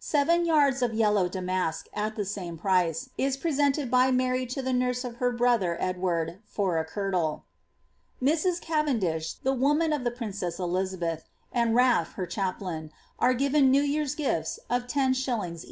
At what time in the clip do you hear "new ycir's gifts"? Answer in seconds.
13.70-14.58